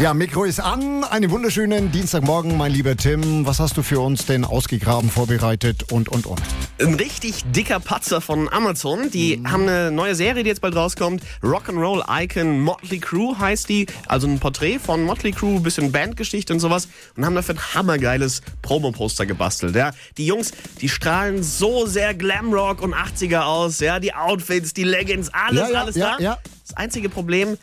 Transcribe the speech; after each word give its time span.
Ja, 0.00 0.14
Mikro 0.14 0.44
ist 0.44 0.60
an. 0.60 1.02
Einen 1.02 1.28
wunderschönen 1.32 1.90
Dienstagmorgen, 1.90 2.56
mein 2.56 2.70
lieber 2.70 2.96
Tim. 2.96 3.44
Was 3.46 3.58
hast 3.58 3.76
du 3.76 3.82
für 3.82 3.98
uns 3.98 4.26
denn 4.26 4.44
ausgegraben, 4.44 5.10
vorbereitet 5.10 5.90
und, 5.90 6.08
und, 6.08 6.24
und? 6.24 6.40
Ein 6.80 6.94
richtig 6.94 7.42
dicker 7.50 7.80
Patzer 7.80 8.20
von 8.20 8.48
Amazon. 8.48 9.10
Die 9.10 9.42
haben 9.44 9.62
eine 9.64 9.90
neue 9.90 10.14
Serie, 10.14 10.44
die 10.44 10.50
jetzt 10.50 10.60
bald 10.60 10.76
rauskommt. 10.76 11.24
Rock'n'Roll 11.42 12.04
Icon 12.08 12.60
Motley 12.60 13.00
Crue 13.00 13.36
heißt 13.40 13.68
die. 13.68 13.86
Also 14.06 14.28
ein 14.28 14.38
Porträt 14.38 14.78
von 14.78 15.02
Motley 15.02 15.32
Crue, 15.32 15.58
bisschen 15.58 15.90
Bandgeschichte 15.90 16.52
und 16.52 16.60
sowas. 16.60 16.86
Und 17.16 17.26
haben 17.26 17.34
dafür 17.34 17.56
ein 17.56 17.74
hammergeiles 17.74 18.42
Promo-Poster 18.62 19.26
gebastelt. 19.26 19.74
Ja. 19.74 19.90
Die 20.16 20.26
Jungs, 20.26 20.52
die 20.80 20.88
strahlen 20.88 21.42
so 21.42 21.86
sehr 21.86 22.14
Glamrock 22.14 22.82
und 22.82 22.94
80er 22.94 23.40
aus. 23.40 23.80
Ja. 23.80 23.98
Die 23.98 24.14
Outfits, 24.14 24.72
die 24.74 24.84
Leggings, 24.84 25.28
alles, 25.32 25.58
Ja, 25.62 25.70
ja, 25.72 25.80
alles 25.80 25.96
ja, 25.96 26.16
da. 26.16 26.22
ja. 26.22 26.38
Das 26.68 26.76
einzige 26.76 27.08
Problem, 27.08 27.56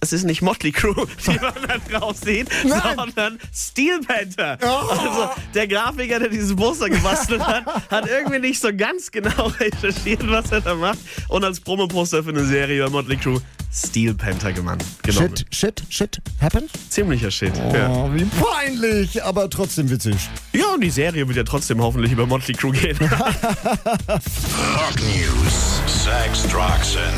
es 0.00 0.12
ist 0.12 0.24
nicht 0.24 0.42
Motley 0.42 0.72
Crue, 0.72 1.06
die 1.26 1.38
man 1.40 1.54
da 1.66 1.98
drauf 1.98 2.16
sieht, 2.16 2.48
Nein. 2.64 2.96
sondern 2.96 3.38
Steel 3.52 4.00
Panther. 4.00 4.58
Oh. 4.62 4.88
Also 4.90 5.30
der 5.54 5.66
Grafiker, 5.66 6.18
der 6.20 6.28
dieses 6.28 6.54
Poster 6.54 6.88
gebastelt 6.88 7.44
hat, 7.44 7.64
hat 7.90 8.08
irgendwie 8.08 8.38
nicht 8.38 8.60
so 8.60 8.68
ganz 8.74 9.10
genau 9.10 9.46
recherchiert, 9.60 10.28
was 10.28 10.52
er 10.52 10.60
da 10.60 10.74
macht. 10.74 10.98
Und 11.28 11.44
als 11.44 11.60
Promoposter 11.60 12.22
für 12.22 12.30
eine 12.30 12.44
Serie 12.44 12.78
über 12.78 12.90
Motley 12.90 13.16
Crue 13.16 13.40
Steel 13.72 14.14
Panther 14.14 14.52
genommen. 14.52 14.78
genommen. 15.02 15.36
Shit, 15.36 15.46
shit, 15.54 15.82
shit, 15.90 16.18
happen? 16.40 16.70
Ziemlicher 16.88 17.30
Shit. 17.30 17.54
Ja. 17.56 17.90
Oh, 17.90 18.10
wie 18.14 18.24
peinlich, 18.24 19.22
aber 19.22 19.50
trotzdem 19.50 19.90
witzig. 19.90 20.16
ja, 20.54 20.74
und 20.74 20.80
die 20.80 20.90
Serie 20.90 21.28
wird 21.28 21.36
ja 21.36 21.44
trotzdem 21.44 21.82
hoffentlich 21.82 22.12
über 22.12 22.26
Motley 22.26 22.54
Crue 22.54 22.72
gehen. 22.72 22.96
Rock 23.00 23.10
News. 25.00 25.82
Sex, 25.86 26.42
Drugs 26.50 26.96
and 26.96 27.17